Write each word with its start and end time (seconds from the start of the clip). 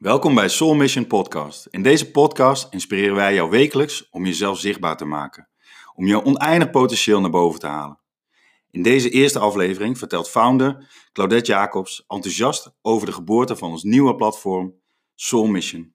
Welkom 0.00 0.34
bij 0.34 0.48
Soul 0.48 0.74
Mission 0.74 1.06
Podcast. 1.06 1.66
In 1.66 1.82
deze 1.82 2.10
podcast 2.10 2.72
inspireren 2.72 3.14
wij 3.14 3.34
jou 3.34 3.50
wekelijks 3.50 4.08
om 4.10 4.26
jezelf 4.26 4.58
zichtbaar 4.58 4.96
te 4.96 5.04
maken, 5.04 5.48
om 5.94 6.06
je 6.06 6.24
oneindig 6.24 6.70
potentieel 6.70 7.20
naar 7.20 7.30
boven 7.30 7.60
te 7.60 7.66
halen. 7.66 7.98
In 8.70 8.82
deze 8.82 9.10
eerste 9.10 9.38
aflevering 9.38 9.98
vertelt 9.98 10.30
founder 10.30 10.90
Claudette 11.12 11.50
Jacobs 11.50 12.04
enthousiast 12.08 12.72
over 12.82 13.06
de 13.06 13.12
geboorte 13.12 13.56
van 13.56 13.70
ons 13.70 13.82
nieuwe 13.82 14.16
platform 14.16 14.74
Soul 15.14 15.46
Mission. 15.46 15.94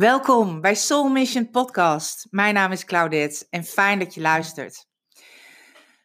Welkom 0.00 0.60
bij 0.60 0.74
Soul 0.74 1.08
Mission 1.08 1.50
Podcast. 1.50 2.26
Mijn 2.30 2.54
naam 2.54 2.72
is 2.72 2.84
Claudette 2.84 3.46
en 3.50 3.64
fijn 3.64 3.98
dat 3.98 4.14
je 4.14 4.20
luistert. 4.20 4.86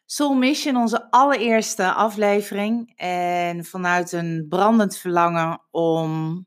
Soul 0.06 0.34
Mission, 0.34 0.76
onze 0.76 1.10
allereerste 1.10 1.92
aflevering. 1.92 2.92
En 2.96 3.64
vanuit 3.64 4.12
een 4.12 4.46
brandend 4.48 4.96
verlangen 4.98 5.62
om, 5.70 6.44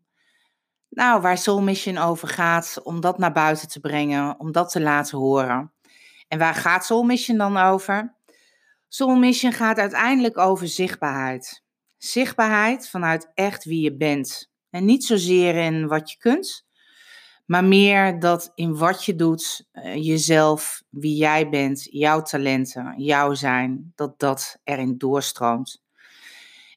nou, 0.89 1.21
waar 1.21 1.37
Soul 1.37 1.61
Mission 1.61 1.97
over 1.97 2.27
gaat, 2.27 2.79
om 2.83 3.01
dat 3.01 3.17
naar 3.17 3.33
buiten 3.33 3.67
te 3.67 3.79
brengen, 3.79 4.39
om 4.39 4.51
dat 4.51 4.71
te 4.71 4.81
laten 4.81 5.17
horen. 5.17 5.73
En 6.27 6.39
waar 6.39 6.55
gaat 6.55 6.85
Soul 6.85 7.03
Mission 7.03 7.37
dan 7.37 7.57
over? 7.57 8.15
Soul 8.87 9.15
Mission 9.15 9.51
gaat 9.51 9.77
uiteindelijk 9.77 10.37
over 10.37 10.67
zichtbaarheid. 10.67 11.63
Zichtbaarheid 11.97 12.89
vanuit 12.89 13.31
echt 13.33 13.63
wie 13.63 13.81
je 13.81 13.97
bent. 13.97 14.51
En 14.69 14.85
niet 14.85 15.05
zozeer 15.05 15.55
in 15.55 15.87
wat 15.87 16.11
je 16.11 16.17
kunt, 16.17 16.67
maar 17.49 17.63
meer 17.63 18.19
dat 18.19 18.51
in 18.55 18.77
wat 18.77 19.05
je 19.05 19.15
doet, 19.15 19.67
uh, 19.73 19.95
jezelf, 19.95 20.83
wie 20.89 21.15
jij 21.15 21.49
bent, 21.49 21.87
jouw 21.91 22.21
talenten, 22.21 22.93
jouw 22.97 23.33
zijn, 23.33 23.91
dat 23.95 24.19
dat 24.19 24.59
erin 24.63 24.97
doorstroomt. 24.97 25.83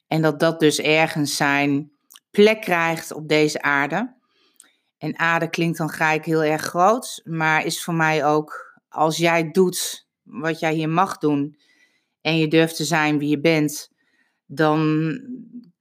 En 0.07 0.21
dat 0.21 0.39
dat 0.39 0.59
dus 0.59 0.79
ergens 0.79 1.35
zijn 1.35 1.91
plek 2.31 2.61
krijgt 2.61 3.11
op 3.11 3.27
deze 3.27 3.61
aarde. 3.61 4.15
En 4.97 5.19
aarde 5.19 5.49
klinkt 5.49 5.77
dan 5.77 5.89
gelijk 5.89 6.25
heel 6.25 6.43
erg 6.43 6.61
groot, 6.61 7.21
maar 7.23 7.65
is 7.65 7.83
voor 7.83 7.93
mij 7.93 8.25
ook 8.25 8.79
als 8.89 9.17
jij 9.17 9.51
doet 9.51 10.07
wat 10.23 10.59
jij 10.59 10.73
hier 10.73 10.89
mag 10.89 11.17
doen 11.17 11.57
en 12.21 12.37
je 12.37 12.47
durft 12.47 12.75
te 12.75 12.85
zijn 12.85 13.17
wie 13.17 13.29
je 13.29 13.39
bent, 13.39 13.91
dan 14.45 15.11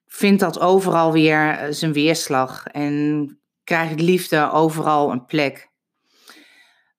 vindt 0.06 0.40
dat 0.40 0.60
overal 0.60 1.12
weer 1.12 1.50
eh, 1.50 1.72
zijn 1.72 1.92
weerslag. 1.92 2.66
En 2.66 3.41
krijgt 3.64 4.00
liefde 4.00 4.50
overal 4.50 5.10
een 5.10 5.24
plek. 5.24 5.70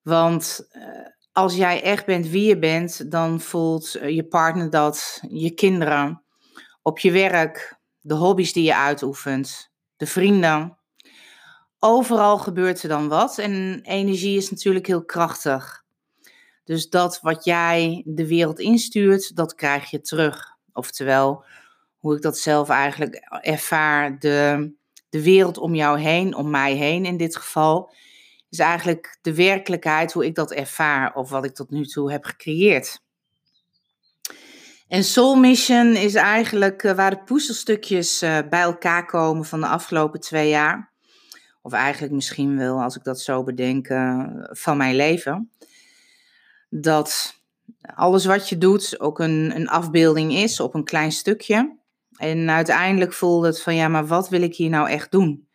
Want 0.02 0.68
uh, 0.72 0.84
als 1.32 1.56
jij 1.56 1.82
echt 1.82 2.06
bent 2.06 2.28
wie 2.28 2.48
je 2.48 2.60
bent, 2.60 3.12
dan 3.12 3.42
voelt 3.42 3.96
uh, 3.96 4.10
je 4.10 4.28
partner 4.28 4.70
dat, 4.70 5.22
je 5.30 5.52
kinderen, 5.52 6.24
op 6.82 7.00
je 7.00 7.12
werk, 7.12 7.80
de 8.00 8.14
hobby's 8.14 8.54
die 8.54 8.64
je 8.64 8.76
uitoefent, 8.76 9.72
de 9.96 10.06
vrienden. 10.06 10.78
Overal 11.80 12.38
gebeurt 12.38 12.84
er 12.84 12.90
dan 12.90 13.08
wat 13.08 13.38
en 13.38 13.80
energie 13.84 14.38
is 14.38 14.50
natuurlijk 14.50 14.88
heel 14.88 15.06
krachtig. 15.06 15.84
Dus 16.64 16.90
dat 16.90 17.20
wat 17.22 17.46
jij 17.46 18.04
de 18.06 18.28
wereld 18.28 18.60
instuurt, 18.60 19.36
dat 19.36 19.56
krijg 19.56 19.90
je 19.90 20.02
terug. 20.02 20.52
Oftewel, 20.74 21.46
hoe 21.98 22.16
ik 22.16 22.22
dat 22.22 22.38
zelf 22.38 22.70
eigenlijk 22.70 23.16
ervaar, 23.42 24.20
de, 24.20 24.72
de 25.14 25.24
wereld 25.24 25.58
om 25.58 25.76
jou 25.76 26.00
heen, 26.00 26.36
om 26.36 26.50
mij 26.50 26.74
heen 26.74 27.06
in 27.06 27.18
dit 27.18 27.36
geval, 27.36 27.94
is 28.50 28.60
eigenlijk 28.60 29.18
de 29.22 29.36
werkelijkheid 29.36 30.14
hoe 30.14 30.26
ik 30.26 30.36
dat 30.36 30.52
ervaar 30.52 31.16
of 31.16 31.30
wat 31.30 31.46
ik 31.46 31.54
tot 31.54 31.70
nu 31.70 31.86
toe 31.86 32.12
heb 32.12 32.26
gecreëerd. 32.26 33.02
En 34.88 35.04
Soul 35.04 35.36
Mission 35.36 35.96
is 35.96 36.16
eigenlijk 36.16 36.84
uh, 36.84 36.92
waar 36.92 37.10
de 37.10 37.24
puzzelstukjes 37.24 38.24
uh, 38.24 38.38
bij 38.50 38.62
elkaar 38.62 39.06
komen 39.06 39.46
van 39.46 39.60
de 39.60 39.68
afgelopen 39.68 40.20
twee 40.20 40.50
jaar. 40.50 40.92
Of 41.62 41.72
eigenlijk 41.72 42.14
misschien 42.14 42.58
wel, 42.58 42.82
als 42.82 42.96
ik 42.96 43.04
dat 43.04 43.22
zo 43.22 43.44
bedenk, 43.44 43.90
uh, 43.90 44.24
van 44.38 44.78
mijn 44.78 44.96
leven. 44.96 45.52
Dat 46.70 47.40
alles 47.96 48.26
wat 48.26 48.50
je 48.50 48.58
doet 48.58 49.00
ook 49.00 49.20
een, 49.20 49.52
een 49.56 49.70
afbeelding 49.70 50.34
is 50.34 50.60
op 50.60 50.74
een 50.74 50.84
klein 50.84 51.12
stukje. 51.12 51.82
En 52.16 52.50
uiteindelijk 52.50 53.14
voelde 53.14 53.48
het 53.48 53.62
van 53.62 53.76
ja, 53.76 53.88
maar 53.88 54.08
wat 54.08 54.30
wil 54.30 54.42
ik 54.42 54.56
hier 54.56 54.70
nou 54.70 54.90
echt 54.90 55.12
doen? 55.12 55.48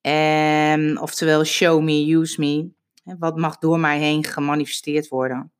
En, 0.00 1.00
oftewel, 1.00 1.44
show 1.44 1.82
me, 1.82 2.14
use 2.14 2.40
me. 2.40 2.70
Wat 3.18 3.36
mag 3.36 3.58
door 3.58 3.80
mij 3.80 3.98
heen 3.98 4.24
gemanifesteerd 4.24 5.08
worden? 5.08 5.52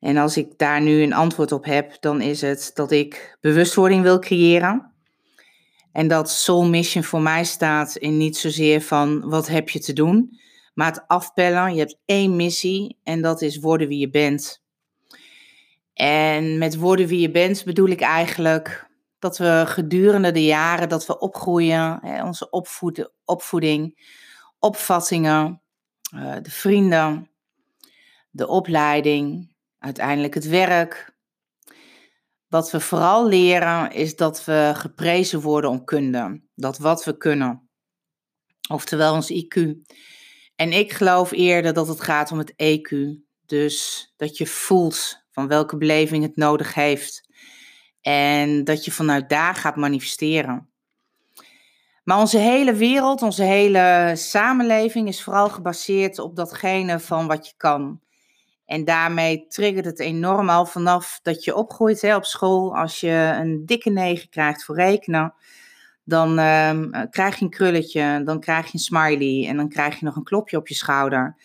En 0.00 0.16
als 0.16 0.36
ik 0.36 0.58
daar 0.58 0.80
nu 0.80 1.02
een 1.02 1.12
antwoord 1.12 1.52
op 1.52 1.64
heb, 1.64 1.96
dan 2.00 2.20
is 2.20 2.40
het 2.40 2.70
dat 2.74 2.90
ik 2.90 3.36
bewustwording 3.40 4.02
wil 4.02 4.18
creëren. 4.18 4.92
En 5.92 6.08
dat 6.08 6.30
Soul 6.30 6.68
Mission 6.68 7.04
voor 7.04 7.20
mij 7.20 7.44
staat 7.44 7.96
in 7.96 8.16
niet 8.16 8.36
zozeer 8.36 8.80
van 8.80 9.28
wat 9.28 9.48
heb 9.48 9.68
je 9.68 9.78
te 9.78 9.92
doen, 9.92 10.38
maar 10.74 10.86
het 10.86 11.04
afpellen. 11.06 11.74
Je 11.74 11.78
hebt 11.78 11.98
één 12.04 12.36
missie 12.36 12.98
en 13.02 13.22
dat 13.22 13.42
is 13.42 13.58
worden 13.58 13.88
wie 13.88 13.98
je 13.98 14.10
bent. 14.10 14.62
En 15.94 16.58
met 16.58 16.76
worden 16.76 17.06
wie 17.06 17.20
je 17.20 17.30
bent 17.30 17.64
bedoel 17.64 17.88
ik 17.88 18.00
eigenlijk 18.00 18.86
dat 19.24 19.38
we 19.38 19.62
gedurende 19.66 20.32
de 20.32 20.44
jaren 20.44 20.88
dat 20.88 21.06
we 21.06 21.18
opgroeien, 21.18 21.98
hè, 22.02 22.24
onze 22.24 22.50
opvoed, 22.50 23.10
opvoeding, 23.24 24.08
opvattingen, 24.58 25.62
uh, 26.14 26.36
de 26.42 26.50
vrienden, 26.50 27.30
de 28.30 28.46
opleiding, 28.46 29.54
uiteindelijk 29.78 30.34
het 30.34 30.48
werk. 30.48 31.14
Wat 32.48 32.70
we 32.70 32.80
vooral 32.80 33.26
leren 33.26 33.90
is 33.92 34.16
dat 34.16 34.44
we 34.44 34.72
geprezen 34.74 35.40
worden 35.40 35.70
om 35.70 35.84
kunde, 35.84 36.42
dat 36.54 36.78
wat 36.78 37.04
we 37.04 37.16
kunnen, 37.16 37.68
oftewel 38.68 39.14
ons 39.14 39.32
IQ. 39.32 39.76
En 40.56 40.72
ik 40.72 40.92
geloof 40.92 41.30
eerder 41.30 41.72
dat 41.72 41.88
het 41.88 42.00
gaat 42.00 42.32
om 42.32 42.38
het 42.38 42.52
EQ, 42.52 43.18
dus 43.46 44.12
dat 44.16 44.36
je 44.36 44.46
voelt 44.46 45.24
van 45.30 45.48
welke 45.48 45.76
beleving 45.76 46.22
het 46.22 46.36
nodig 46.36 46.74
heeft 46.74 47.32
en 48.04 48.64
dat 48.64 48.84
je 48.84 48.90
vanuit 48.90 49.28
daar 49.28 49.54
gaat 49.54 49.76
manifesteren. 49.76 50.68
Maar 52.02 52.18
onze 52.18 52.38
hele 52.38 52.74
wereld, 52.74 53.22
onze 53.22 53.42
hele 53.42 54.12
samenleving 54.14 55.08
is 55.08 55.22
vooral 55.22 55.48
gebaseerd 55.48 56.18
op 56.18 56.36
datgene 56.36 57.00
van 57.00 57.26
wat 57.26 57.46
je 57.46 57.54
kan. 57.56 58.00
En 58.66 58.84
daarmee 58.84 59.46
triggert 59.46 59.84
het 59.84 60.00
enorm 60.00 60.48
al 60.48 60.66
vanaf 60.66 61.20
dat 61.22 61.44
je 61.44 61.54
opgroeit 61.54 62.00
hè, 62.00 62.16
op 62.16 62.24
school. 62.24 62.76
Als 62.76 63.00
je 63.00 63.36
een 63.40 63.66
dikke 63.66 63.90
negen 63.90 64.28
krijgt 64.28 64.64
voor 64.64 64.74
rekenen, 64.74 65.34
dan 66.04 66.38
uh, 66.38 66.80
krijg 67.10 67.38
je 67.38 67.44
een 67.44 67.50
krulletje, 67.50 68.22
dan 68.24 68.40
krijg 68.40 68.66
je 68.66 68.72
een 68.72 68.78
smiley 68.78 69.48
en 69.48 69.56
dan 69.56 69.68
krijg 69.68 69.98
je 69.98 70.04
nog 70.04 70.16
een 70.16 70.24
klopje 70.24 70.56
op 70.56 70.68
je 70.68 70.74
schouder. 70.74 71.36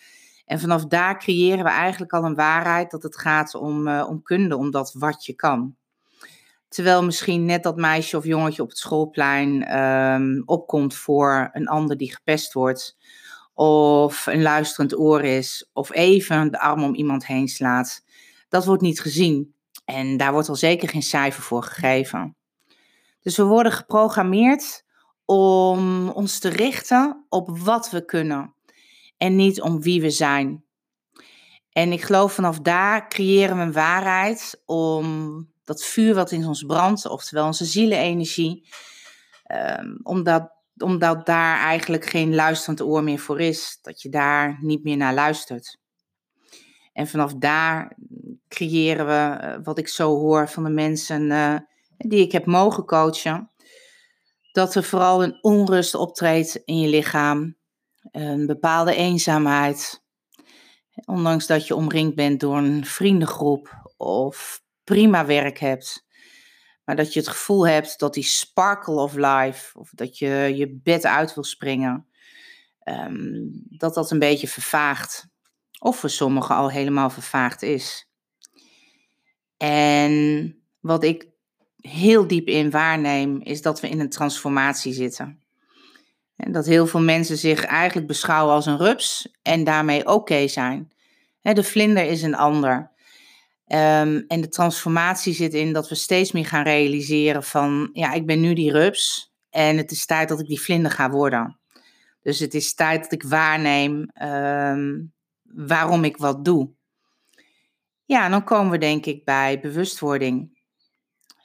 En 0.46 0.60
vanaf 0.60 0.86
daar 0.86 1.18
creëren 1.18 1.64
we 1.64 1.70
eigenlijk 1.70 2.12
al 2.12 2.24
een 2.24 2.34
waarheid 2.34 2.90
dat 2.90 3.02
het 3.02 3.18
gaat 3.18 3.54
om, 3.54 3.88
uh, 3.88 4.06
om 4.08 4.22
kunde, 4.22 4.56
om 4.56 4.70
dat 4.70 4.92
wat 4.98 5.24
je 5.24 5.34
kan. 5.34 5.78
Terwijl 6.70 7.04
misschien 7.04 7.44
net 7.44 7.62
dat 7.62 7.76
meisje 7.76 8.16
of 8.16 8.24
jongetje 8.24 8.62
op 8.62 8.68
het 8.68 8.78
schoolplein 8.78 9.78
um, 9.80 10.42
opkomt 10.46 10.94
voor 10.94 11.48
een 11.52 11.68
ander 11.68 11.96
die 11.96 12.14
gepest 12.14 12.52
wordt. 12.52 12.96
Of 13.54 14.26
een 14.26 14.42
luisterend 14.42 14.98
oor 14.98 15.22
is. 15.22 15.70
Of 15.72 15.92
even 15.92 16.50
de 16.50 16.60
arm 16.60 16.82
om 16.82 16.94
iemand 16.94 17.26
heen 17.26 17.48
slaat. 17.48 18.04
Dat 18.48 18.64
wordt 18.64 18.82
niet 18.82 19.00
gezien. 19.00 19.54
En 19.84 20.16
daar 20.16 20.32
wordt 20.32 20.48
al 20.48 20.54
zeker 20.54 20.88
geen 20.88 21.02
cijfer 21.02 21.42
voor 21.42 21.62
gegeven. 21.62 22.36
Dus 23.20 23.36
we 23.36 23.42
worden 23.42 23.72
geprogrammeerd 23.72 24.84
om 25.24 26.08
ons 26.08 26.38
te 26.38 26.48
richten 26.48 27.26
op 27.28 27.58
wat 27.58 27.90
we 27.90 28.04
kunnen. 28.04 28.54
En 29.16 29.36
niet 29.36 29.60
om 29.60 29.82
wie 29.82 30.00
we 30.00 30.10
zijn. 30.10 30.64
En 31.72 31.92
ik 31.92 32.02
geloof 32.02 32.32
vanaf 32.32 32.58
daar 32.58 33.08
creëren 33.08 33.56
we 33.56 33.62
een 33.62 33.72
waarheid 33.72 34.62
om 34.66 35.48
dat 35.70 35.84
vuur 35.84 36.14
wat 36.14 36.30
in 36.30 36.46
ons 36.46 36.62
brandt, 36.62 37.06
oftewel 37.06 37.46
onze 37.46 37.64
zielenenergie, 37.64 38.68
um, 39.78 40.00
omdat, 40.02 40.52
omdat 40.76 41.26
daar 41.26 41.58
eigenlijk 41.58 42.04
geen 42.04 42.34
luisterend 42.34 42.80
oor 42.80 43.02
meer 43.02 43.18
voor 43.18 43.40
is, 43.40 43.78
dat 43.82 44.02
je 44.02 44.08
daar 44.08 44.58
niet 44.60 44.84
meer 44.84 44.96
naar 44.96 45.14
luistert. 45.14 45.78
En 46.92 47.08
vanaf 47.08 47.34
daar 47.34 47.96
creëren 48.48 49.06
we, 49.06 49.44
uh, 49.44 49.64
wat 49.64 49.78
ik 49.78 49.88
zo 49.88 50.18
hoor 50.18 50.48
van 50.48 50.64
de 50.64 50.70
mensen 50.70 51.22
uh, 51.22 51.56
die 51.96 52.20
ik 52.20 52.32
heb 52.32 52.46
mogen 52.46 52.84
coachen, 52.84 53.50
dat 54.52 54.74
er 54.74 54.84
vooral 54.84 55.22
een 55.22 55.38
onrust 55.40 55.94
optreedt 55.94 56.62
in 56.64 56.80
je 56.80 56.88
lichaam, 56.88 57.56
een 58.10 58.46
bepaalde 58.46 58.94
eenzaamheid. 58.94 60.02
Ondanks 61.04 61.46
dat 61.46 61.66
je 61.66 61.74
omringd 61.74 62.14
bent 62.14 62.40
door 62.40 62.56
een 62.56 62.84
vriendengroep 62.84 63.92
of 63.96 64.62
prima 64.90 65.26
werk 65.26 65.58
hebt. 65.58 66.06
Maar 66.84 66.96
dat 66.96 67.12
je 67.12 67.20
het 67.20 67.28
gevoel 67.28 67.66
hebt 67.66 67.98
dat 67.98 68.14
die 68.14 68.24
sparkle 68.24 69.00
of 69.00 69.14
life, 69.14 69.78
of 69.78 69.90
dat 69.94 70.18
je 70.18 70.52
je 70.54 70.80
bed 70.82 71.06
uit 71.06 71.34
wil 71.34 71.44
springen, 71.44 72.06
ehm, 72.78 73.46
dat 73.68 73.94
dat 73.94 74.10
een 74.10 74.18
beetje 74.18 74.48
vervaagt. 74.48 75.28
Of 75.78 75.98
voor 75.98 76.10
sommigen 76.10 76.54
al 76.54 76.70
helemaal 76.70 77.10
vervaagd 77.10 77.62
is. 77.62 78.08
En 79.56 80.54
wat 80.80 81.04
ik 81.04 81.28
heel 81.76 82.26
diep 82.26 82.46
in 82.46 82.70
waarneem, 82.70 83.40
is 83.42 83.62
dat 83.62 83.80
we 83.80 83.88
in 83.88 84.00
een 84.00 84.10
transformatie 84.10 84.92
zitten. 84.92 85.42
En 86.36 86.52
dat 86.52 86.66
heel 86.66 86.86
veel 86.86 87.00
mensen 87.00 87.36
zich 87.36 87.64
eigenlijk 87.64 88.06
beschouwen 88.06 88.54
als 88.54 88.66
een 88.66 88.78
rups 88.78 89.34
en 89.42 89.64
daarmee 89.64 90.06
oké 90.06 90.48
zijn. 90.48 90.92
De 91.42 91.64
vlinder 91.64 92.04
is 92.04 92.22
een 92.22 92.36
ander. 92.36 92.89
Ehm, 93.70 94.22
en 94.28 94.40
de 94.40 94.48
transformatie 94.48 95.34
zit 95.34 95.54
in 95.54 95.72
dat 95.72 95.88
we 95.88 95.94
steeds 95.94 96.32
meer 96.32 96.46
gaan 96.46 96.62
realiseren 96.62 97.42
van, 97.42 97.90
ja, 97.92 98.12
ik 98.12 98.26
ben 98.26 98.40
nu 98.40 98.54
die 98.54 98.72
rups 98.72 99.32
en 99.50 99.76
het 99.76 99.90
is 99.90 100.06
tijd 100.06 100.28
dat 100.28 100.40
ik 100.40 100.46
die 100.46 100.60
vlinder 100.60 100.90
ga 100.90 101.10
worden. 101.10 101.58
Dus 102.22 102.38
het 102.38 102.54
is 102.54 102.74
tijd 102.74 103.02
dat 103.02 103.12
ik 103.12 103.22
waarneem 103.22 104.10
ehm, 104.12 105.02
waarom 105.42 106.04
ik 106.04 106.16
wat 106.16 106.44
doe. 106.44 106.70
Ja, 108.04 108.28
dan 108.28 108.44
komen 108.44 108.70
we 108.70 108.78
denk 108.78 109.06
ik 109.06 109.24
bij 109.24 109.60
bewustwording. 109.60 110.62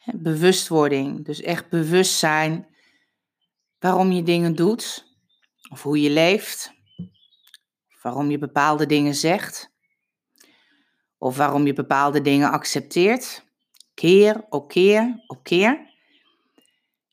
Bewustwording, 0.05 1.25
dus 1.25 1.41
echt 1.41 1.69
bewust 1.69 2.17
zijn 2.17 2.67
waarom 3.79 4.11
je 4.11 4.23
dingen 4.23 4.55
doet, 4.55 5.15
of 5.69 5.83
hoe 5.83 6.01
je 6.01 6.09
leeft, 6.09 6.73
waarom 8.01 8.31
je 8.31 8.37
bepaalde 8.37 8.85
dingen 8.85 9.15
zegt, 9.15 9.74
of 11.17 11.37
waarom 11.37 11.65
je 11.65 11.73
bepaalde 11.73 12.21
dingen 12.21 12.51
accepteert, 12.51 13.43
keer 13.93 14.45
op 14.49 14.67
keer 14.67 15.23
op 15.27 15.43
keer. 15.43 15.93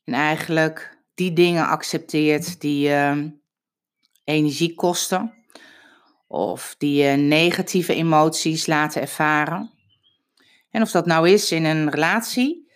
En 0.03 0.13
eigenlijk 0.13 0.97
die 1.13 1.33
dingen 1.33 1.67
accepteert 1.67 2.61
die 2.61 2.89
uh, 2.89 3.17
energie 4.23 4.75
kosten, 4.75 5.33
of 6.27 6.75
die 6.77 7.03
je 7.03 7.15
negatieve 7.15 7.93
emoties 7.93 8.67
laten 8.67 9.01
ervaren. 9.01 9.71
En 10.69 10.81
of 10.81 10.91
dat 10.91 11.05
nou 11.05 11.29
is 11.29 11.51
in 11.51 11.65
een 11.65 11.89
relatie, 11.89 12.71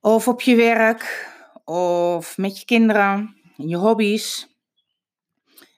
of 0.00 0.28
op 0.28 0.40
je 0.40 0.56
werk, 0.56 1.30
of 1.64 2.38
met 2.38 2.58
je 2.58 2.64
kinderen, 2.64 3.36
in 3.56 3.68
je 3.68 3.76
hobby's. 3.76 4.51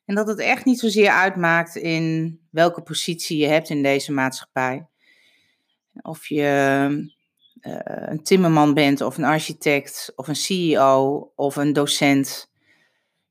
En 0.05 0.15
dat 0.15 0.27
het 0.27 0.39
echt 0.39 0.65
niet 0.65 0.79
zozeer 0.79 1.11
uitmaakt 1.11 1.77
in 1.77 2.39
welke 2.51 2.83
positie 2.83 3.39
je 3.39 3.47
hebt 3.47 3.71
in 3.71 3.83
deze 3.83 4.13
maatschappij. 4.13 4.87
Of 6.03 6.27
je 6.27 6.43
uh, 7.61 7.79
een 7.85 8.23
timmerman 8.23 8.75
bent, 8.75 9.01
of 9.01 9.19
een 9.19 9.25
architect, 9.25 10.13
of 10.17 10.29
een 10.29 10.37
CEO, 10.37 11.33
of 11.37 11.57
een 11.57 11.73
docent. 11.73 12.51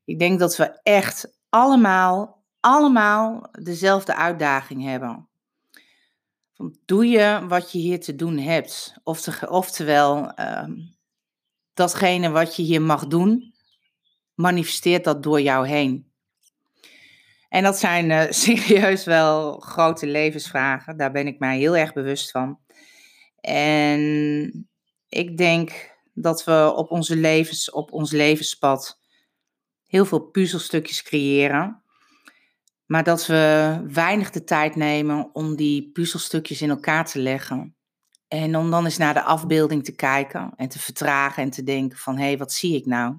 Ik 0.04 0.18
denk 0.18 0.38
dat 0.38 0.56
we 0.56 0.80
echt 0.82 1.38
allemaal, 1.48 2.42
allemaal 2.60 3.48
dezelfde 3.62 4.14
uitdaging 4.14 4.82
hebben. 4.82 5.28
Doe 6.84 7.06
je 7.06 7.44
wat 7.48 7.72
je 7.72 7.78
hier 7.78 8.00
te 8.00 8.14
doen 8.14 8.38
hebt? 8.38 8.94
Oftewel, 9.48 10.32
uh, 10.40 10.68
datgene 11.74 12.30
wat 12.30 12.56
je 12.56 12.62
hier 12.62 12.82
mag 12.82 13.06
doen, 13.06 13.54
manifesteert 14.34 15.04
dat 15.04 15.22
door 15.22 15.40
jou 15.40 15.68
heen. 15.68 16.12
En 17.54 17.62
dat 17.62 17.78
zijn 17.78 18.10
uh, 18.10 18.22
serieus 18.44 19.04
wel 19.04 19.58
grote 19.58 20.06
levensvragen. 20.06 20.96
Daar 20.96 21.12
ben 21.12 21.26
ik 21.26 21.38
mij 21.38 21.58
heel 21.58 21.76
erg 21.76 21.92
bewust 21.92 22.30
van. 22.30 22.58
En 23.40 24.68
ik 25.08 25.36
denk 25.36 25.92
dat 26.12 26.44
we 26.44 26.72
op, 26.76 26.90
onze 26.90 27.16
levens, 27.16 27.70
op 27.70 27.92
ons 27.92 28.12
levenspad 28.12 29.00
heel 29.86 30.04
veel 30.04 30.20
puzzelstukjes 30.20 31.02
creëren. 31.02 31.82
Maar 32.86 33.04
dat 33.04 33.26
we 33.26 33.80
weinig 33.88 34.30
de 34.30 34.44
tijd 34.44 34.76
nemen 34.76 35.30
om 35.34 35.56
die 35.56 35.90
puzzelstukjes 35.92 36.62
in 36.62 36.70
elkaar 36.70 37.06
te 37.06 37.18
leggen. 37.18 37.76
En 38.28 38.56
om 38.56 38.70
dan 38.70 38.84
eens 38.84 38.98
naar 38.98 39.14
de 39.14 39.22
afbeelding 39.22 39.84
te 39.84 39.94
kijken 39.94 40.52
en 40.56 40.68
te 40.68 40.78
vertragen 40.78 41.42
en 41.42 41.50
te 41.50 41.62
denken 41.62 41.98
van 41.98 42.16
hé, 42.16 42.24
hey, 42.24 42.38
wat 42.38 42.52
zie 42.52 42.76
ik 42.76 42.86
nou? 42.86 43.16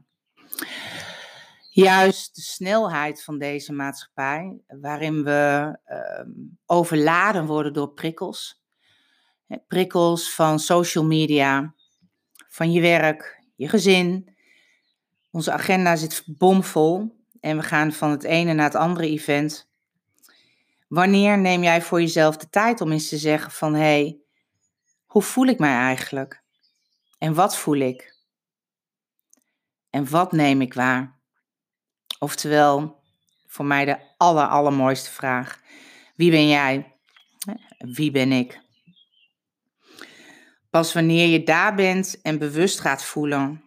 Juist 1.75 2.36
de 2.36 2.42
snelheid 2.42 3.24
van 3.24 3.38
deze 3.38 3.74
maatschappij, 3.74 4.62
waarin 4.68 5.24
we 5.24 5.77
uh, 5.88 6.54
overladen 6.66 7.45
worden 7.45 7.74
door 7.74 7.94
prikkels. 7.94 8.63
Prikkels 9.68 10.33
van 10.33 10.60
social 10.60 11.06
media, 11.06 11.74
van 12.48 12.72
je 12.72 12.81
werk, 12.81 13.44
je 13.56 13.69
gezin. 13.69 14.36
Onze 15.31 15.51
agenda 15.51 15.95
zit 15.95 16.24
bomvol 16.25 17.16
en 17.39 17.57
we 17.57 17.63
gaan 17.63 17.92
van 17.92 18.12
het 18.12 18.24
ene 18.24 18.54
naar 18.54 18.66
het 18.66 18.75
andere 18.75 19.07
event. 19.07 19.69
Wanneer 20.88 21.38
neem 21.38 21.63
jij 21.63 21.81
voor 21.81 22.01
jezelf 22.01 22.38
de 22.38 22.50
tijd 22.50 22.81
om 22.81 22.92
eens 22.92 23.10
te 23.10 23.18
zeggen 23.18 23.51
van 23.51 23.74
hé, 23.74 23.80
hey, 23.80 24.19
hoe 25.06 25.22
voel 25.22 25.45
ik 25.45 25.60
mij 25.60 25.75
eigenlijk? 25.75 26.44
En 27.18 27.33
wat 27.33 27.57
voel 27.57 27.77
ik? 27.77 28.18
En 29.89 30.10
wat 30.10 30.31
neem 30.31 30.62
ik 30.62 30.74
waar? 30.74 31.14
Oftewel, 32.19 33.03
voor 33.47 33.65
mij 33.65 33.85
de 33.85 33.97
aller, 34.17 34.47
allermooiste 34.47 35.12
vraag. 35.12 35.62
Wie 36.15 36.31
ben 36.31 36.47
jij? 36.47 36.95
Wie 37.77 38.12
ben 38.12 38.31
ik? 38.31 38.63
Pas 40.69 40.94
wanneer 40.94 41.27
je 41.27 41.44
daar 41.44 41.75
bent 41.75 42.21
en 42.21 42.39
bewust 42.39 42.79
gaat 42.79 43.03
voelen 43.03 43.63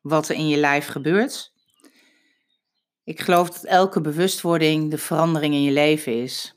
wat 0.00 0.28
er 0.28 0.34
in 0.34 0.48
je 0.48 0.56
lijf 0.56 0.86
gebeurt. 0.86 1.52
Ik 3.04 3.20
geloof 3.20 3.50
dat 3.50 3.64
elke 3.64 4.00
bewustwording 4.00 4.90
de 4.90 4.98
verandering 4.98 5.54
in 5.54 5.62
je 5.62 5.72
leven 5.72 6.22
is. 6.22 6.54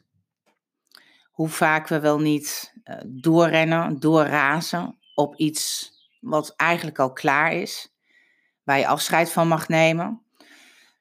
Hoe 1.32 1.50
vaak 1.50 1.88
we 1.88 2.00
wel 2.00 2.20
niet 2.20 2.74
uh, 2.84 2.96
doorrennen, 3.08 4.00
doorrazen 4.00 4.98
op 5.16 5.36
iets 5.36 5.92
wat 6.20 6.54
eigenlijk 6.56 7.00
al 7.00 7.14
klaar 7.14 7.54
is, 7.54 7.94
waar 8.64 8.78
je 8.78 8.88
afscheid 8.88 9.32
van 9.32 9.48
mag 9.48 9.68
nemen. 9.68 10.24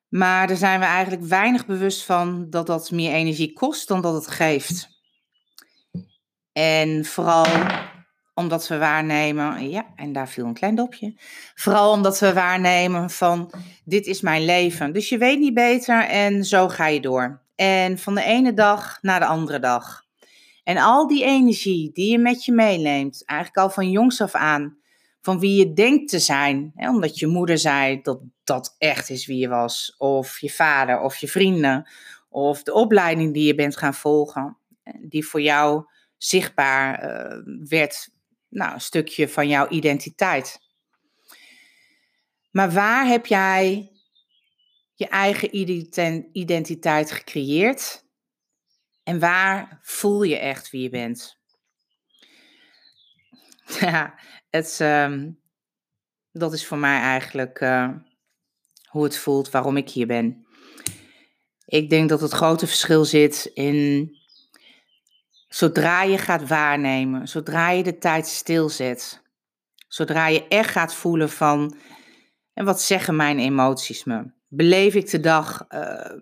Maar 0.09 0.47
daar 0.47 0.57
zijn 0.57 0.81
we 0.81 0.87
eigenlijk 0.87 1.25
weinig 1.25 1.67
bewust 1.67 2.05
van 2.05 2.51
dat 2.51 2.67
dat 2.67 2.91
meer 2.91 3.13
energie 3.13 3.53
kost 3.53 3.89
dan 3.89 4.01
dat 4.01 4.15
het 4.15 4.27
geeft. 4.27 4.89
En 6.53 7.05
vooral 7.05 7.47
omdat 8.35 8.69
we 8.69 8.79
waarnemen, 8.79 9.71
ja, 9.71 9.87
en 9.97 10.13
daar 10.13 10.29
viel 10.29 10.45
een 10.45 10.55
klein 10.55 10.75
dopje. 10.75 11.15
Vooral 11.55 11.93
omdat 11.93 12.19
we 12.19 12.33
waarnemen 12.33 13.11
van, 13.11 13.53
dit 13.85 14.07
is 14.07 14.21
mijn 14.21 14.45
leven. 14.45 14.93
Dus 14.93 15.09
je 15.09 15.19
weet 15.19 15.39
niet 15.39 15.55
beter 15.55 16.05
en 16.05 16.45
zo 16.45 16.69
ga 16.69 16.87
je 16.87 17.01
door. 17.01 17.43
En 17.55 17.99
van 17.99 18.15
de 18.15 18.23
ene 18.23 18.55
dag 18.55 18.99
naar 19.03 19.21
de 19.21 19.27
andere 19.27 19.59
dag. 19.59 20.05
En 20.65 20.77
al 20.77 21.07
die 21.07 21.25
energie 21.25 21.91
die 21.93 22.11
je 22.11 22.19
met 22.19 22.45
je 22.45 22.53
meeneemt, 22.53 23.23
eigenlijk 23.25 23.61
al 23.61 23.71
van 23.71 23.91
jongs 23.91 24.21
af 24.21 24.35
aan, 24.35 24.79
van 25.21 25.39
wie 25.39 25.59
je 25.59 25.73
denkt 25.73 26.11
te 26.11 26.19
zijn, 26.19 26.73
hè, 26.75 26.89
omdat 26.89 27.19
je 27.19 27.27
moeder 27.27 27.59
zei 27.59 28.01
dat 28.03 28.21
dat 28.45 28.75
echt 28.79 29.11
is 29.11 29.27
wie 29.27 29.39
je 29.39 29.49
was, 29.49 29.95
of 29.99 30.39
je 30.39 30.51
vader, 30.51 31.01
of 31.01 31.17
je 31.17 31.29
vrienden, 31.29 31.89
of 32.29 32.63
de 32.63 32.73
opleiding 32.73 33.35
die 33.35 33.47
je 33.47 33.55
bent 33.55 33.77
gaan 33.77 33.95
volgen, 33.95 34.59
die 35.01 35.27
voor 35.27 35.41
jou 35.41 35.85
zichtbaar 36.17 37.05
uh, 37.05 37.39
werd, 37.69 38.09
nou, 38.49 38.75
een 38.75 38.81
stukje 38.81 39.29
van 39.29 39.49
jouw 39.49 39.69
identiteit. 39.69 40.61
Maar 42.51 42.71
waar 42.73 43.07
heb 43.07 43.27
jij 43.27 43.93
je 44.95 45.09
eigen 45.09 45.57
identiteit 46.33 47.11
gecreëerd? 47.11 48.07
En 49.03 49.19
waar 49.19 49.79
voel 49.83 50.23
je 50.23 50.39
echt 50.39 50.71
wie 50.71 50.83
je 50.83 50.89
bent? 50.89 51.37
Ja, 53.81 54.19
het, 54.51 54.79
um, 54.81 55.41
dat 56.33 56.53
is 56.53 56.67
voor 56.67 56.79
mij 56.79 57.01
eigenlijk 57.01 57.61
uh, 57.61 57.91
hoe 58.89 59.05
het 59.05 59.19
voelt, 59.19 59.51
waarom 59.51 59.77
ik 59.77 59.91
hier 59.91 60.07
ben. 60.07 60.47
Ik 61.65 61.91
denk 61.91 62.09
dat 62.09 62.21
het 62.21 62.33
grote 62.33 62.67
verschil 62.67 63.05
zit 63.05 63.51
in 63.55 64.11
zodra 65.49 66.03
je 66.03 66.19
gaat 66.19 66.49
waarnemen, 66.49 67.29
zodra 67.29 67.71
je 67.71 67.83
de 67.83 67.99
tijd 67.99 68.27
stilzet, 68.27 69.23
zodra 69.89 70.27
je 70.27 70.49
echt 70.49 70.71
gaat 70.71 70.95
voelen 70.95 71.31
van, 71.31 71.77
en 72.53 72.65
wat 72.65 72.83
zeggen 72.83 73.17
mijn 73.17 73.39
emoties 73.39 74.05
me? 74.05 74.31
Beleef 74.49 74.95
ik 74.95 75.11
de 75.11 75.21
dag 75.21 75.65
uh, 75.69 76.13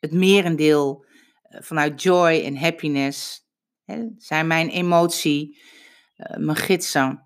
het 0.00 0.12
merendeel 0.12 1.04
uh, 1.50 1.60
vanuit 1.60 2.02
joy 2.02 2.42
en 2.44 2.56
happiness? 2.56 3.46
Hè? 3.84 4.06
Zijn 4.16 4.46
mijn 4.46 4.68
emotie, 4.68 5.62
uh, 6.16 6.36
mijn 6.36 6.56
gidsen? 6.56 7.23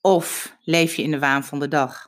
Of 0.00 0.56
leef 0.64 0.94
je 0.94 1.02
in 1.02 1.10
de 1.10 1.18
waan 1.18 1.44
van 1.44 1.58
de 1.58 1.68
dag? 1.68 2.06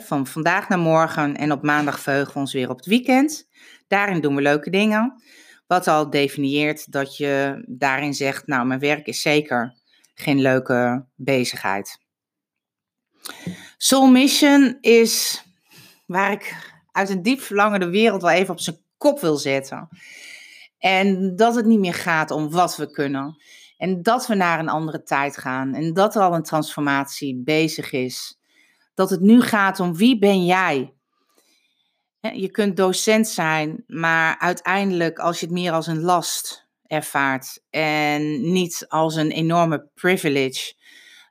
van 0.00 0.26
vandaag 0.26 0.68
naar 0.68 0.78
morgen 0.78 1.36
en 1.36 1.52
op 1.52 1.62
maandag 1.62 2.00
veugen 2.00 2.32
we 2.32 2.38
ons 2.38 2.52
weer 2.52 2.70
op 2.70 2.76
het 2.76 2.86
weekend. 2.86 3.48
Daarin 3.88 4.20
doen 4.20 4.34
we 4.34 4.42
leuke 4.42 4.70
dingen. 4.70 5.22
Wat 5.66 5.88
al 5.88 6.10
definieert 6.10 6.92
dat 6.92 7.16
je 7.16 7.64
daarin 7.68 8.14
zegt, 8.14 8.46
nou 8.46 8.66
mijn 8.66 8.80
werk 8.80 9.06
is 9.06 9.22
zeker 9.22 9.76
geen 10.14 10.40
leuke 10.40 11.06
bezigheid. 11.14 11.98
Soul 13.76 14.06
Mission 14.06 14.78
is 14.80 15.44
waar 16.06 16.32
ik 16.32 16.56
uit 16.92 17.08
een 17.08 17.22
diep 17.22 17.40
verlangen 17.40 17.80
de 17.80 17.90
wereld 17.90 18.22
wel 18.22 18.30
even 18.30 18.54
op 18.54 18.60
zijn 18.60 18.84
kop 18.96 19.20
wil 19.20 19.36
zetten. 19.36 19.88
En 20.78 21.36
dat 21.36 21.54
het 21.54 21.66
niet 21.66 21.78
meer 21.78 21.94
gaat 21.94 22.30
om 22.30 22.50
wat 22.50 22.76
we 22.76 22.90
kunnen. 22.90 23.36
En 23.82 24.02
dat 24.02 24.26
we 24.26 24.34
naar 24.34 24.58
een 24.58 24.68
andere 24.68 25.02
tijd 25.02 25.36
gaan. 25.36 25.74
En 25.74 25.92
dat 25.92 26.14
er 26.14 26.22
al 26.22 26.34
een 26.34 26.42
transformatie 26.42 27.42
bezig 27.44 27.92
is. 27.92 28.38
Dat 28.94 29.10
het 29.10 29.20
nu 29.20 29.40
gaat 29.40 29.80
om 29.80 29.96
wie 29.96 30.18
ben 30.18 30.44
jij? 30.44 30.92
Je 32.20 32.50
kunt 32.50 32.76
docent 32.76 33.28
zijn, 33.28 33.84
maar 33.86 34.38
uiteindelijk 34.38 35.18
als 35.18 35.40
je 35.40 35.46
het 35.46 35.54
meer 35.54 35.72
als 35.72 35.86
een 35.86 36.00
last 36.00 36.68
ervaart 36.86 37.62
en 37.70 38.52
niet 38.52 38.84
als 38.88 39.14
een 39.14 39.30
enorme 39.30 39.88
privilege, 39.94 40.74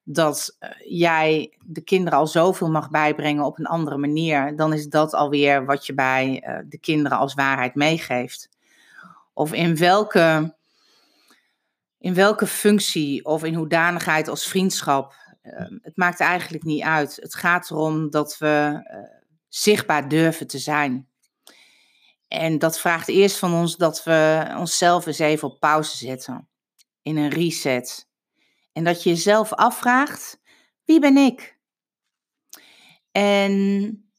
dat 0.04 0.56
eh, 0.60 0.70
jij 0.86 1.58
de 1.66 1.82
kinderen 1.82 2.20
al 2.20 2.28
zoveel 2.28 2.70
mag 2.70 2.90
bijbrengen 2.90 3.46
op 3.46 3.60
een 3.60 3.66
andere 3.66 3.98
manier, 3.98 4.56
dan 4.56 4.74
is 4.74 4.88
dat 4.88 5.14
alweer 5.14 5.66
wat 5.66 5.86
je 5.86 5.94
bij 5.94 6.42
eh, 6.44 6.60
de 6.66 6.80
kinderen 6.80 7.18
als 7.18 7.34
waarheid 7.34 7.76
meegeeft. 7.76 8.50
Of 9.34 9.54
in 9.54 9.78
welke, 9.78 10.56
in 12.02 12.14
welke 12.14 12.48
functie 12.48 13.26
of 13.26 13.44
in 13.44 13.54
hoedanigheid 13.54 14.28
als 14.28 14.48
vriendschap. 14.48 15.16
Ehm, 15.42 15.78
het 15.82 15.98
maakt 15.98 16.20
eigenlijk 16.20 16.64
niet 16.64 16.84
uit. 16.84 17.16
Het 17.16 17.36
gaat 17.36 17.70
erom 17.70 18.10
dat 18.10 18.38
we 18.38 18.82
eh, 18.84 18.98
zichtbaar 19.48 20.08
durven 20.08 20.48
te 20.48 20.60
zijn. 20.60 21.08
En 22.28 22.60
dat 22.60 22.80
vraagt 22.80 23.08
eerst 23.08 23.38
van 23.38 23.54
ons 23.54 23.76
dat 23.78 24.04
we 24.04 24.46
onszelf 24.58 25.06
eens 25.06 25.20
even 25.20 25.48
op 25.48 25.60
pauze 25.60 25.98
zetten. 25.98 26.50
In 27.02 27.18
een 27.18 27.30
reset. 27.30 28.10
En 28.74 28.84
dat 28.84 29.04
je 29.04 29.10
jezelf 29.10 29.54
afvraagt: 29.54 30.42
wie 30.86 31.00
ben 31.00 31.18
ik? 31.18 31.60
En 33.12 34.12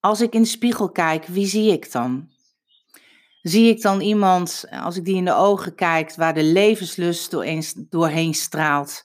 als 0.00 0.20
ik 0.20 0.34
in 0.34 0.42
de 0.42 0.48
spiegel 0.48 0.90
kijk, 0.90 1.26
wie 1.26 1.46
zie 1.46 1.72
ik 1.72 1.92
dan? 1.92 2.31
Zie 3.42 3.68
ik 3.68 3.82
dan 3.82 4.00
iemand, 4.00 4.64
als 4.70 4.96
ik 4.96 5.04
die 5.04 5.16
in 5.16 5.24
de 5.24 5.34
ogen 5.34 5.74
kijk, 5.74 6.14
waar 6.14 6.34
de 6.34 6.42
levenslust 6.42 7.30
doorheen, 7.90 8.34
straalt? 8.34 9.04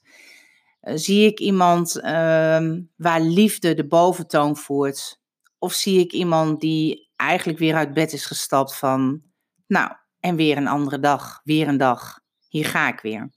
Eh, 0.80 0.94
zie 0.96 1.26
ik 1.26 1.40
iemand 1.40 2.00
ehm, 2.00 2.82
waar 2.96 3.22
liefde 3.22 3.74
de 3.74 3.88
boventoon 3.88 4.58
voert? 4.58 5.20
Of 5.60 5.74
zie 5.74 6.00
ik 6.00 6.12
iemand 6.12 6.62
die 6.62 7.10
eigenlijk 7.16 7.60
weer 7.60 7.76
uit 7.76 7.94
bed 7.94 8.14
is 8.14 8.26
gestapt 8.26 8.76
van, 8.76 9.22
nou, 9.68 9.92
en 10.20 10.36
weer 10.36 10.58
een 10.58 10.68
andere 10.68 11.00
dag, 11.00 11.42
weer 11.44 11.68
een 11.68 11.78
dag, 11.78 12.20
hier 12.50 12.66
ga 12.66 12.88
ik 12.88 13.00
weer. 13.00 13.30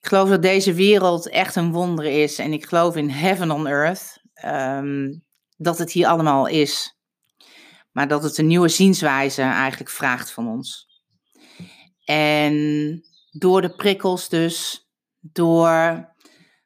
Ik 0.00 0.12
geloof 0.12 0.28
dat 0.28 0.42
deze 0.42 0.72
wereld 0.72 1.28
echt 1.28 1.56
een 1.56 1.72
wonder 1.72 2.04
is 2.04 2.38
en 2.38 2.52
ik 2.52 2.66
geloof 2.66 2.96
in 2.96 3.10
heaven 3.10 3.50
on 3.50 3.66
earth, 3.66 4.22
ehm, 4.34 5.14
dat 5.56 5.78
het 5.78 5.92
hier 5.92 6.06
allemaal 6.06 6.46
is. 6.46 6.95
Maar 7.96 8.08
dat 8.08 8.22
het 8.22 8.38
een 8.38 8.46
nieuwe 8.46 8.68
zienswijze 8.68 9.42
eigenlijk 9.42 9.90
vraagt 9.90 10.30
van 10.30 10.48
ons. 10.48 10.86
En 12.04 13.02
door 13.30 13.62
de 13.62 13.74
prikkels 13.74 14.28
dus, 14.28 14.86
door 15.20 16.08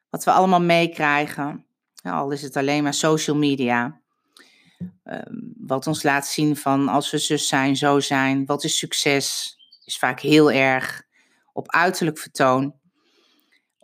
wat 0.09 0.23
we 0.23 0.31
allemaal 0.31 0.61
meekrijgen, 0.61 1.65
al 2.03 2.31
is 2.31 2.41
het 2.41 2.55
alleen 2.55 2.83
maar 2.83 2.93
social 2.93 3.35
media, 3.35 4.01
ehm, 5.03 5.35
wat 5.57 5.87
ons 5.87 6.03
laat 6.03 6.27
zien 6.27 6.55
van 6.55 6.87
als 6.87 7.11
we 7.11 7.17
zus 7.17 7.47
zijn, 7.47 7.75
zo 7.75 7.99
zijn, 7.99 8.45
wat 8.45 8.63
is 8.63 8.77
succes, 8.77 9.55
is 9.85 9.97
vaak 9.97 10.19
heel 10.19 10.51
erg 10.51 11.03
op 11.53 11.71
uiterlijk 11.71 12.17
vertoon 12.17 12.75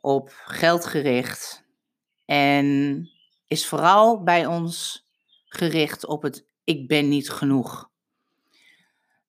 op 0.02 0.42
geld 0.46 0.86
gericht 0.86 1.64
en 2.26 3.10
is 3.46 3.68
vooral 3.68 4.24
bij 4.24 4.46
ons 4.46 5.06
gericht 5.46 6.06
op 6.06 6.22
het 6.22 6.46
ik 6.68 6.88
ben 6.88 7.10
niet 7.10 7.30
genoeg. 7.30 7.90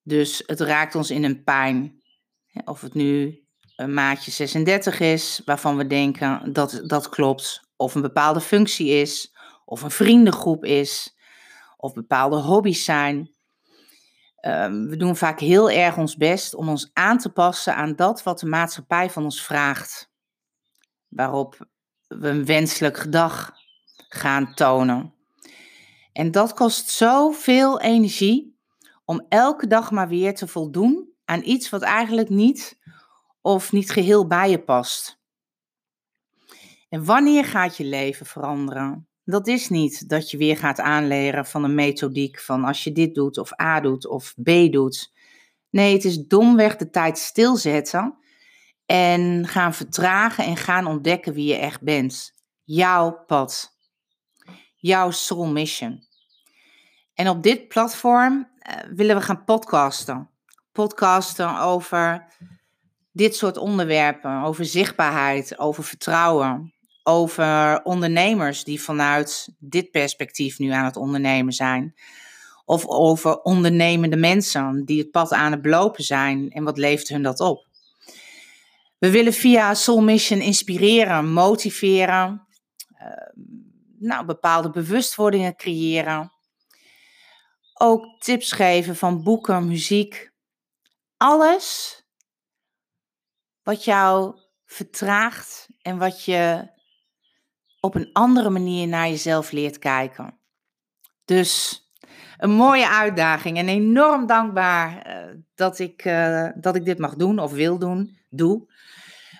Dus 0.03 0.43
het 0.45 0.59
raakt 0.59 0.95
ons 0.95 1.11
in 1.11 1.23
een 1.23 1.43
pijn. 1.43 2.01
Of 2.65 2.81
het 2.81 2.93
nu 2.93 3.43
een 3.75 3.93
maatje 3.93 4.31
36 4.31 4.99
is, 4.99 5.41
waarvan 5.45 5.77
we 5.77 5.87
denken 5.87 6.53
dat 6.53 6.81
dat 6.85 7.09
klopt. 7.09 7.69
Of 7.75 7.95
een 7.95 8.01
bepaalde 8.01 8.41
functie 8.41 8.89
is, 8.89 9.35
of 9.65 9.81
een 9.81 9.91
vriendengroep 9.91 10.65
is, 10.65 11.17
of 11.77 11.93
bepaalde 11.93 12.35
hobby's 12.35 12.83
zijn. 12.83 13.33
Ehm, 14.35 14.85
we 14.85 14.97
doen 14.97 15.15
vaak 15.15 15.39
heel 15.39 15.71
erg 15.71 15.97
ons 15.97 16.15
best 16.15 16.55
om 16.55 16.69
ons 16.69 16.89
aan 16.93 17.17
te 17.17 17.29
passen 17.29 17.75
aan 17.75 17.95
dat 17.95 18.23
wat 18.23 18.39
de 18.39 18.47
maatschappij 18.47 19.09
van 19.09 19.23
ons 19.23 19.43
vraagt 19.43 20.11
waarop 21.07 21.67
we 22.07 22.27
een 22.27 22.45
wenselijk 22.45 22.97
gedag 22.97 23.51
gaan 24.07 24.53
tonen. 24.53 25.18
En 26.19 26.31
dat 26.31 26.53
kost 26.53 26.89
zoveel 26.89 27.79
energie 27.79 28.59
om 29.05 29.25
elke 29.29 29.67
dag 29.67 29.91
maar 29.91 30.07
weer 30.07 30.35
te 30.35 30.47
voldoen 30.47 31.09
aan 31.25 31.41
iets 31.43 31.69
wat 31.69 31.81
eigenlijk 31.81 32.29
niet 32.29 32.79
of 33.41 33.71
niet 33.71 33.91
geheel 33.91 34.27
bij 34.27 34.49
je 34.49 34.63
past. 34.63 35.19
En 36.89 37.05
wanneer 37.05 37.45
gaat 37.45 37.77
je 37.77 37.83
leven 37.83 38.25
veranderen? 38.25 39.07
Dat 39.23 39.47
is 39.47 39.69
niet 39.69 40.09
dat 40.09 40.31
je 40.31 40.37
weer 40.37 40.57
gaat 40.57 40.79
aanleren 40.79 41.45
van 41.45 41.63
een 41.63 41.75
methodiek 41.75 42.39
van 42.39 42.63
als 42.63 42.83
je 42.83 42.91
dit 42.91 43.15
doet 43.15 43.37
of 43.37 43.61
A 43.61 43.79
doet 43.79 44.07
of 44.07 44.35
B 44.43 44.49
doet. 44.71 45.13
Nee, 45.69 45.93
het 45.93 46.05
is 46.05 46.25
domweg 46.25 46.75
de 46.75 46.89
tijd 46.89 47.17
stilzetten 47.17 48.17
en 48.85 49.47
gaan 49.47 49.73
vertragen 49.73 50.45
en 50.45 50.57
gaan 50.57 50.87
ontdekken 50.87 51.33
wie 51.33 51.47
je 51.47 51.55
echt 51.55 51.81
bent. 51.81 52.33
Jouw 52.63 53.23
pad. 53.25 53.77
Jouw 54.75 55.11
soul 55.11 55.47
mission. 55.47 56.07
En 57.19 57.29
op 57.29 57.43
dit 57.43 57.67
platform 57.67 58.33
uh, 58.33 58.75
willen 58.95 59.15
we 59.15 59.21
gaan 59.21 59.43
podcasten. 59.43 60.29
Podcasten 60.71 61.59
over 61.59 62.25
dit 63.11 63.35
soort 63.35 63.57
onderwerpen. 63.57 64.41
Over 64.41 64.65
zichtbaarheid, 64.65 65.59
over 65.59 65.83
vertrouwen. 65.83 66.73
Over 67.03 67.81
ondernemers 67.83 68.63
die 68.63 68.81
vanuit 68.81 69.49
dit 69.57 69.91
perspectief 69.91 70.59
nu 70.59 70.69
aan 70.69 70.85
het 70.85 70.95
ondernemen 70.95 71.53
zijn. 71.53 71.95
Of 72.65 72.87
over 72.87 73.41
ondernemende 73.41 74.17
mensen 74.17 74.85
die 74.85 74.99
het 74.99 75.11
pad 75.11 75.31
aan 75.31 75.51
het 75.51 75.61
belopen 75.61 76.03
zijn 76.03 76.49
en 76.51 76.63
wat 76.63 76.77
levert 76.77 77.09
hun 77.09 77.23
dat 77.23 77.39
op. 77.39 77.67
We 78.97 79.09
willen 79.09 79.33
via 79.33 79.73
Soul 79.73 80.01
Mission 80.01 80.39
inspireren, 80.39 81.31
motiveren, 81.31 82.47
uh, 83.01 83.07
nou, 83.99 84.25
bepaalde 84.25 84.69
bewustwordingen 84.69 85.55
creëren. 85.55 86.31
Ook 87.81 88.19
tips 88.19 88.51
geven 88.51 88.95
van 88.95 89.23
boeken, 89.23 89.67
muziek. 89.67 90.31
Alles 91.17 91.97
wat 93.63 93.83
jou 93.83 94.39
vertraagt 94.65 95.67
en 95.81 95.97
wat 95.97 96.23
je 96.23 96.71
op 97.79 97.95
een 97.95 98.09
andere 98.13 98.49
manier 98.49 98.87
naar 98.87 99.07
jezelf 99.07 99.51
leert 99.51 99.79
kijken. 99.79 100.39
Dus 101.25 101.83
een 102.37 102.51
mooie 102.51 102.89
uitdaging 102.89 103.57
en 103.57 103.67
enorm 103.67 104.25
dankbaar 104.25 105.07
uh, 105.07 105.35
dat, 105.55 105.79
ik, 105.79 106.05
uh, 106.05 106.49
dat 106.55 106.75
ik 106.75 106.85
dit 106.85 106.97
mag 106.97 107.15
doen 107.15 107.39
of 107.39 107.51
wil 107.51 107.79
doen, 107.79 108.17
doe. 108.29 108.73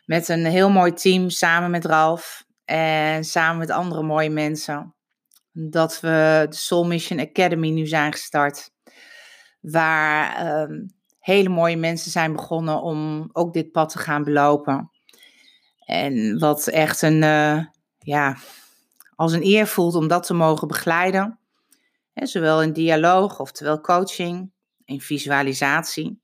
Met 0.06 0.28
een 0.28 0.46
heel 0.46 0.70
mooi 0.70 0.94
team 0.94 1.30
samen 1.30 1.72
met 1.72 1.86
Ralf 1.86 2.46
en 2.66 3.24
samen 3.24 3.58
met 3.58 3.70
andere 3.70 4.04
mooie 4.04 4.30
mensen. 4.30 4.96
Dat 5.62 6.00
we 6.00 6.46
de 6.50 6.56
Soul 6.56 6.86
Mission 6.86 7.20
Academy 7.20 7.70
nu 7.70 7.88
zijn 7.88 8.12
gestart. 8.12 8.72
Waar 9.62 10.62
um, 10.62 10.94
hele 11.20 11.50
mooie 11.50 11.78
mensen 11.78 12.12
zijn 12.12 12.34
begonnen 12.34 12.82
om 12.82 13.30
ook 13.32 13.54
dit 13.54 13.72
pad 13.72 13.90
te 13.90 13.98
gaan 13.98 14.24
belopen. 14.24 14.92
En 15.86 16.40
wat 16.40 16.68
echt 16.68 17.02
een, 17.02 17.22
uh, 17.22 17.66
ja, 18.00 18.38
als 19.16 19.34
een 19.34 19.46
eer 19.46 19.68
voelt 19.68 19.96
om 19.96 20.08
dat 20.08 20.26
te 20.26 20.34
mogen 20.34 20.68
begeleiden. 20.68 21.40
Zowel 22.14 22.62
in 22.62 22.74
dialoog, 22.74 23.40
oftewel 23.40 23.82
coaching, 23.82 24.52
in 24.86 25.02
visualisatie. 25.02 26.22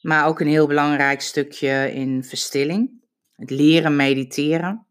Maar 0.00 0.26
ook 0.26 0.40
een 0.40 0.46
heel 0.46 0.66
belangrijk 0.66 1.20
stukje 1.20 1.92
in 1.92 2.24
verstilling. 2.24 2.90
Het 3.32 3.50
leren 3.50 3.96
mediteren. 3.96 4.86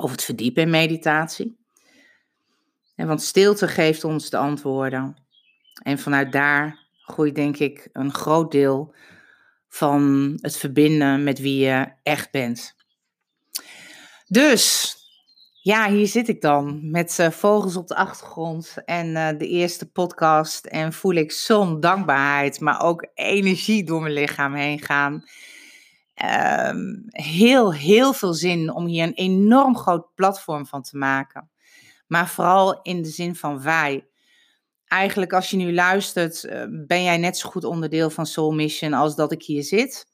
Of 0.00 0.10
het 0.10 0.24
verdiepen 0.24 0.62
in 0.62 0.70
meditatie. 0.70 1.63
En 2.94 3.06
want 3.06 3.22
stilte 3.22 3.68
geeft 3.68 4.04
ons 4.04 4.30
de 4.30 4.36
antwoorden. 4.36 5.16
En 5.82 5.98
vanuit 5.98 6.32
daar 6.32 6.78
groeit 7.02 7.34
denk 7.34 7.56
ik 7.56 7.88
een 7.92 8.12
groot 8.12 8.50
deel 8.50 8.94
van 9.68 10.32
het 10.40 10.56
verbinden 10.56 11.24
met 11.24 11.38
wie 11.38 11.64
je 11.64 11.92
echt 12.02 12.30
bent. 12.30 12.74
Dus 14.26 14.96
ja, 15.60 15.90
hier 15.90 16.06
zit 16.06 16.28
ik 16.28 16.40
dan 16.40 16.90
met 16.90 17.18
uh, 17.20 17.30
vogels 17.30 17.76
op 17.76 17.88
de 17.88 17.94
achtergrond 17.94 18.76
en 18.84 19.06
uh, 19.06 19.28
de 19.38 19.48
eerste 19.48 19.90
podcast. 19.90 20.64
En 20.64 20.92
voel 20.92 21.14
ik 21.14 21.32
zo'n 21.32 21.80
dankbaarheid, 21.80 22.60
maar 22.60 22.82
ook 22.82 23.06
energie 23.14 23.84
door 23.84 24.00
mijn 24.00 24.12
lichaam 24.12 24.54
heen 24.54 24.80
gaan. 24.80 25.24
Um, 26.70 27.04
heel, 27.08 27.74
heel 27.74 28.12
veel 28.12 28.34
zin 28.34 28.74
om 28.74 28.86
hier 28.86 29.02
een 29.02 29.14
enorm 29.14 29.76
groot 29.76 30.14
platform 30.14 30.66
van 30.66 30.82
te 30.82 30.96
maken. 30.96 31.50
Maar 32.06 32.28
vooral 32.28 32.82
in 32.82 33.02
de 33.02 33.08
zin 33.08 33.34
van 33.34 33.62
wij. 33.62 34.08
eigenlijk 34.84 35.32
als 35.32 35.50
je 35.50 35.56
nu 35.56 35.74
luistert, 35.74 36.44
eh, 36.44 36.64
ben 36.86 37.02
jij 37.02 37.16
net 37.16 37.38
zo 37.38 37.48
goed 37.48 37.64
onderdeel 37.64 38.10
van 38.10 38.26
Soul 38.26 38.52
Mission 38.52 38.92
als 38.92 39.16
dat 39.16 39.32
ik 39.32 39.42
hier 39.42 39.62
zit. 39.62 40.06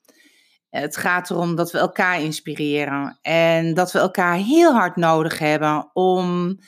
Het 0.71 0.97
gaat 0.97 1.31
erom 1.31 1.55
dat 1.55 1.73
we 1.73 1.79
elkaar 1.79 2.23
inspireren 2.23 3.19
en 3.23 3.75
dat 3.75 3.93
we 3.93 3.99
elkaar 3.99 4.37
heel 4.37 4.73
hard 4.73 4.97
nodig 4.97 5.39
hebben 5.39 5.91
om 5.93 6.59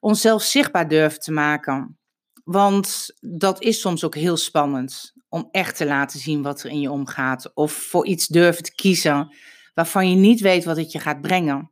onszelf 0.00 0.42
zichtbaar 0.42 0.88
durven 0.88 1.20
te 1.20 1.32
maken. 1.32 1.98
Want 2.44 3.16
dat 3.20 3.62
is 3.62 3.80
soms 3.80 4.04
ook 4.04 4.14
heel 4.14 4.36
spannend 4.36 5.12
om 5.28 5.48
echt 5.50 5.76
te 5.76 5.86
laten 5.86 6.20
zien 6.20 6.42
wat 6.42 6.62
er 6.62 6.70
in 6.70 6.80
je 6.80 6.90
omgaat. 6.90 7.54
Of 7.54 7.72
voor 7.72 8.06
iets 8.06 8.26
durven 8.26 8.62
te 8.62 8.74
kiezen 8.74 9.34
waarvan 9.74 10.10
je 10.10 10.16
niet 10.16 10.40
weet 10.40 10.64
wat 10.64 10.76
het 10.76 10.92
je 10.92 10.98
gaat 10.98 11.20
brengen. 11.20 11.70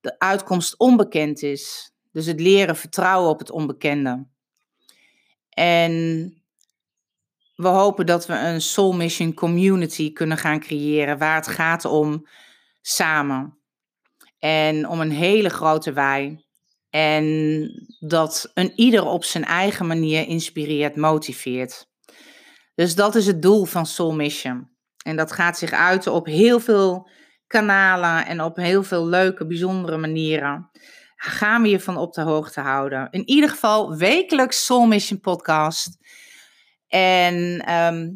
De 0.00 0.18
uitkomst 0.18 0.78
onbekend 0.78 1.42
is. 1.42 1.92
Dus 2.12 2.26
het 2.26 2.40
leren 2.40 2.76
vertrouwen 2.76 3.30
op 3.30 3.38
het 3.38 3.50
onbekende. 3.50 4.26
En 5.50 5.92
we 7.54 7.68
hopen 7.68 8.06
dat 8.06 8.26
we 8.26 8.34
een 8.34 8.60
Soul 8.60 8.92
Mission 8.92 9.34
community 9.34 10.12
kunnen 10.12 10.38
gaan 10.38 10.60
creëren 10.60 11.18
waar 11.18 11.34
het 11.34 11.46
gaat 11.46 11.84
om 11.84 12.28
samen. 12.80 13.58
En 14.38 14.88
om 14.88 15.00
een 15.00 15.10
hele 15.10 15.48
grote 15.48 15.92
wij. 15.92 16.44
En 16.90 17.68
dat 17.98 18.50
een 18.54 18.72
ieder 18.74 19.04
op 19.04 19.24
zijn 19.24 19.44
eigen 19.44 19.86
manier 19.86 20.26
inspireert, 20.26 20.96
motiveert. 20.96 21.88
Dus 22.74 22.94
dat 22.94 23.14
is 23.14 23.26
het 23.26 23.42
doel 23.42 23.64
van 23.64 23.86
Soul 23.86 24.14
Mission. 24.14 24.70
En 25.04 25.16
dat 25.16 25.32
gaat 25.32 25.58
zich 25.58 25.72
uiten 25.72 26.12
op 26.12 26.26
heel 26.26 26.60
veel 26.60 27.08
kanalen 27.50 28.26
en 28.26 28.42
op 28.42 28.56
heel 28.56 28.82
veel 28.82 29.06
leuke, 29.06 29.46
bijzondere 29.46 29.96
manieren. 29.96 30.70
Gaan 31.16 31.62
we 31.62 31.68
je 31.68 31.80
van 31.80 31.96
op 31.96 32.12
de 32.12 32.20
hoogte 32.20 32.60
houden. 32.60 33.08
In 33.10 33.28
ieder 33.28 33.50
geval 33.50 33.96
wekelijks 33.96 34.64
Soul 34.64 34.86
Mission 34.86 35.20
podcast. 35.20 35.98
En 36.88 37.64
ehm, 37.64 38.08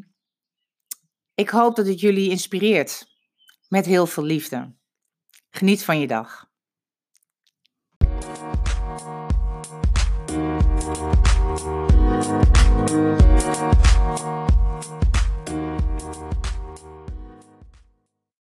ik 1.35 1.49
hoop 1.49 1.77
dat 1.77 1.87
het 1.87 2.01
jullie 2.01 2.31
inspireert. 2.31 3.07
Met 3.69 3.87
heel 3.87 4.07
veel 4.07 4.23
liefde. 4.23 4.75
Geniet 5.51 5.85
van 5.85 6.01
je 6.01 6.07
dag. 6.07 6.47